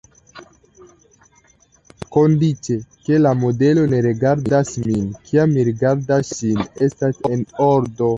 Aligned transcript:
Kondiĉe, 2.15 2.77
ke 3.09 3.19
la 3.25 3.33
modelo 3.41 3.83
ne 3.91 3.99
rerigardas 4.05 4.71
min, 4.87 5.05
kiam 5.29 5.53
mi 5.59 5.67
rigardas 5.69 6.33
ŝin, 6.39 6.65
estas 6.87 7.21
en 7.31 7.45
ordo. 7.67 8.09